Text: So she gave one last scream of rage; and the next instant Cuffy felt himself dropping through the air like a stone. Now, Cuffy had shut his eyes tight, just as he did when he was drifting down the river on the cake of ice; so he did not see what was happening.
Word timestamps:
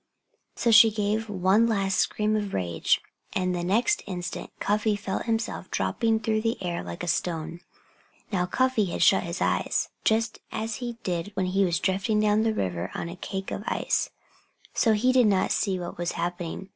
So 0.55 0.71
she 0.71 0.89
gave 0.89 1.29
one 1.29 1.67
last 1.67 1.99
scream 1.99 2.35
of 2.35 2.55
rage; 2.55 3.01
and 3.33 3.53
the 3.53 3.63
next 3.63 4.01
instant 4.07 4.49
Cuffy 4.59 4.95
felt 4.95 5.25
himself 5.27 5.69
dropping 5.69 6.19
through 6.21 6.41
the 6.41 6.57
air 6.63 6.81
like 6.81 7.03
a 7.03 7.07
stone. 7.07 7.59
Now, 8.31 8.47
Cuffy 8.47 8.85
had 8.85 9.03
shut 9.03 9.21
his 9.21 9.43
eyes 9.43 9.89
tight, 10.03 10.03
just 10.05 10.39
as 10.51 10.77
he 10.77 10.97
did 11.03 11.29
when 11.35 11.45
he 11.45 11.63
was 11.63 11.79
drifting 11.79 12.19
down 12.19 12.41
the 12.41 12.51
river 12.55 12.89
on 12.95 13.05
the 13.09 13.15
cake 13.15 13.51
of 13.51 13.61
ice; 13.67 14.09
so 14.73 14.93
he 14.93 15.11
did 15.11 15.27
not 15.27 15.51
see 15.51 15.77
what 15.77 15.99
was 15.99 16.13
happening. 16.13 16.69